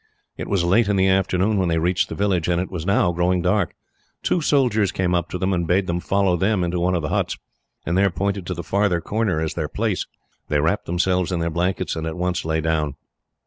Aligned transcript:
It 0.35 0.47
was 0.47 0.63
late 0.63 0.87
in 0.87 0.95
the 0.95 1.07
afternoon 1.07 1.57
when 1.59 1.69
they 1.69 1.77
reached 1.77 2.09
the 2.09 2.15
village, 2.15 2.47
and 2.47 2.59
it 2.59 2.71
was 2.71 2.87
now 2.87 3.11
growing 3.11 3.43
dark. 3.43 3.75
Two 4.23 4.41
soldiers 4.41 4.91
came 4.91 5.13
up 5.13 5.29
to 5.29 5.37
them, 5.37 5.53
and 5.53 5.67
bade 5.67 5.85
them 5.85 5.99
follow 5.99 6.35
them 6.35 6.63
into 6.63 6.79
one 6.79 6.95
of 6.95 7.03
the 7.03 7.09
huts, 7.09 7.37
and 7.85 7.95
there 7.95 8.09
pointed 8.09 8.47
to 8.47 8.55
the 8.55 8.63
farther 8.63 8.99
corner 8.99 9.39
as 9.39 9.53
their 9.53 9.69
place. 9.69 10.07
They 10.47 10.59
wrapped 10.59 10.87
themselves 10.87 11.31
in 11.31 11.39
their 11.39 11.51
blankets, 11.51 11.95
and 11.95 12.07
at 12.07 12.17
once 12.17 12.43
lay 12.43 12.61
down. 12.61 12.95